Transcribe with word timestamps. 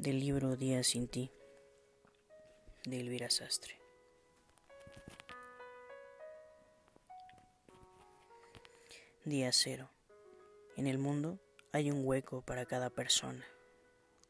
del 0.00 0.18
libro 0.18 0.56
Días 0.56 0.86
sin 0.86 1.08
ti 1.08 1.30
de 2.86 3.00
Elvira 3.00 3.28
Sastre. 3.28 3.78
Día 9.26 9.52
cero. 9.52 9.90
En 10.78 10.86
el 10.86 10.96
mundo 10.96 11.38
hay 11.72 11.90
un 11.90 12.00
hueco 12.02 12.40
para 12.40 12.64
cada 12.64 12.88
persona. 12.88 13.44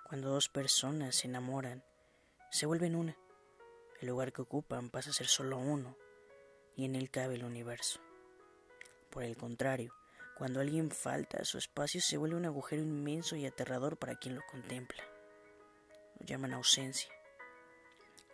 Cuando 0.08 0.30
dos 0.30 0.48
personas 0.48 1.14
se 1.14 1.28
enamoran, 1.28 1.84
se 2.50 2.66
vuelven 2.66 2.96
una. 2.96 3.16
El 4.00 4.08
lugar 4.08 4.32
que 4.32 4.42
ocupan 4.42 4.90
pasa 4.90 5.10
a 5.10 5.12
ser 5.12 5.28
solo 5.28 5.56
uno 5.56 5.96
y 6.74 6.84
en 6.84 6.96
él 6.96 7.12
cabe 7.12 7.36
el 7.36 7.44
universo. 7.44 8.00
Por 9.08 9.22
el 9.22 9.36
contrario, 9.36 9.94
cuando 10.36 10.58
alguien 10.58 10.90
falta, 10.90 11.44
su 11.44 11.58
espacio 11.58 12.00
se 12.00 12.16
vuelve 12.16 12.34
un 12.34 12.46
agujero 12.46 12.82
inmenso 12.82 13.36
y 13.36 13.46
aterrador 13.46 13.98
para 13.98 14.16
quien 14.16 14.34
lo 14.34 14.42
contempla 14.50 15.04
llaman 16.24 16.54
ausencia. 16.54 17.10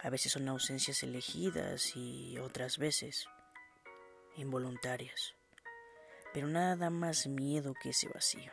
A 0.01 0.11
veces 0.11 0.33
son 0.33 0.49
ausencias 0.49 1.03
elegidas 1.03 1.97
y 1.97 2.39
otras 2.39 2.79
veces 2.79 3.27
involuntarias. 4.37 5.35
Pero 6.33 6.49
nada 6.49 6.77
da 6.77 6.91
más 6.91 7.27
miedo 7.27 7.75
que 7.75 7.91
ese 7.91 8.09
vacío. 8.09 8.53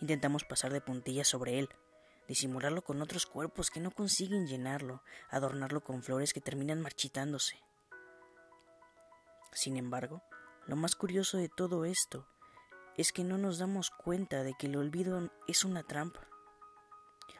Intentamos 0.00 0.44
pasar 0.44 0.72
de 0.72 0.80
puntillas 0.80 1.28
sobre 1.28 1.60
él, 1.60 1.68
disimularlo 2.26 2.82
con 2.82 3.00
otros 3.02 3.26
cuerpos 3.26 3.70
que 3.70 3.80
no 3.80 3.92
consiguen 3.92 4.46
llenarlo, 4.46 5.02
adornarlo 5.30 5.84
con 5.84 6.02
flores 6.02 6.32
que 6.32 6.40
terminan 6.40 6.80
marchitándose. 6.80 7.56
Sin 9.52 9.76
embargo, 9.76 10.22
lo 10.66 10.76
más 10.76 10.96
curioso 10.96 11.36
de 11.36 11.48
todo 11.48 11.84
esto 11.84 12.26
es 12.96 13.12
que 13.12 13.22
no 13.22 13.38
nos 13.38 13.58
damos 13.58 13.90
cuenta 13.90 14.42
de 14.42 14.54
que 14.58 14.66
el 14.66 14.76
olvido 14.76 15.30
es 15.46 15.64
una 15.64 15.82
trampa 15.82 16.31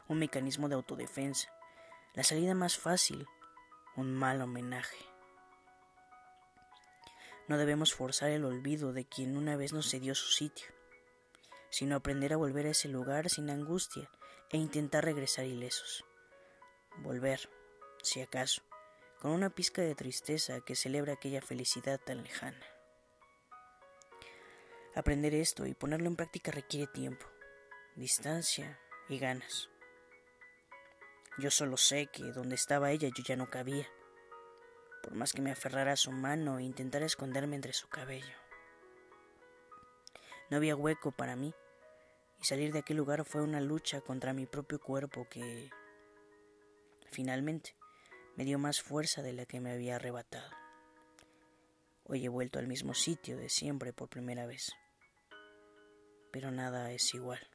un 0.08 0.18
mecanismo 0.18 0.68
de 0.68 0.74
autodefensa, 0.74 1.52
la 2.14 2.22
salida 2.22 2.54
más 2.54 2.76
fácil, 2.76 3.26
un 3.96 4.14
mal 4.14 4.40
homenaje. 4.40 4.98
No 7.48 7.58
debemos 7.58 7.94
forzar 7.94 8.30
el 8.30 8.44
olvido 8.44 8.92
de 8.92 9.04
quien 9.04 9.36
una 9.36 9.56
vez 9.56 9.72
nos 9.72 9.90
cedió 9.90 10.14
su 10.14 10.28
sitio, 10.28 10.66
sino 11.70 11.96
aprender 11.96 12.32
a 12.32 12.36
volver 12.36 12.66
a 12.66 12.70
ese 12.70 12.88
lugar 12.88 13.28
sin 13.30 13.50
angustia 13.50 14.10
e 14.50 14.58
intentar 14.58 15.04
regresar 15.04 15.46
ilesos. 15.46 16.04
Volver, 16.98 17.48
si 18.02 18.20
acaso, 18.20 18.62
con 19.18 19.30
una 19.30 19.50
pizca 19.50 19.82
de 19.82 19.94
tristeza 19.94 20.60
que 20.60 20.76
celebra 20.76 21.14
aquella 21.14 21.40
felicidad 21.40 21.98
tan 21.98 22.22
lejana. 22.22 22.66
Aprender 24.94 25.34
esto 25.34 25.66
y 25.66 25.74
ponerlo 25.74 26.08
en 26.08 26.16
práctica 26.16 26.52
requiere 26.52 26.86
tiempo, 26.86 27.26
distancia 27.96 28.78
y 29.08 29.18
ganas. 29.18 29.71
Yo 31.38 31.50
solo 31.50 31.76
sé 31.76 32.08
que 32.08 32.32
donde 32.32 32.54
estaba 32.54 32.90
ella 32.90 33.08
yo 33.08 33.22
ya 33.24 33.36
no 33.36 33.48
cabía, 33.48 33.86
por 35.02 35.14
más 35.14 35.32
que 35.32 35.40
me 35.40 35.50
aferrara 35.50 35.92
a 35.92 35.96
su 35.96 36.12
mano 36.12 36.58
e 36.58 36.62
intentara 36.62 37.06
esconderme 37.06 37.56
entre 37.56 37.72
su 37.72 37.88
cabello. 37.88 38.36
No 40.50 40.58
había 40.58 40.76
hueco 40.76 41.10
para 41.10 41.34
mí, 41.34 41.54
y 42.38 42.44
salir 42.44 42.72
de 42.72 42.80
aquel 42.80 42.98
lugar 42.98 43.24
fue 43.24 43.42
una 43.42 43.60
lucha 43.60 44.02
contra 44.02 44.34
mi 44.34 44.46
propio 44.46 44.78
cuerpo 44.78 45.26
que, 45.28 45.70
finalmente, 47.10 47.74
me 48.36 48.44
dio 48.44 48.58
más 48.58 48.82
fuerza 48.82 49.22
de 49.22 49.32
la 49.32 49.46
que 49.46 49.60
me 49.60 49.72
había 49.72 49.96
arrebatado. 49.96 50.50
Hoy 52.04 52.26
he 52.26 52.28
vuelto 52.28 52.58
al 52.58 52.66
mismo 52.66 52.94
sitio 52.94 53.38
de 53.38 53.48
siempre 53.48 53.92
por 53.92 54.08
primera 54.08 54.44
vez, 54.44 54.72
pero 56.30 56.50
nada 56.50 56.92
es 56.92 57.14
igual. 57.14 57.51